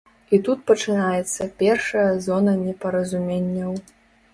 [0.37, 3.83] І тут пачынаецца першая зона непаразуменняў.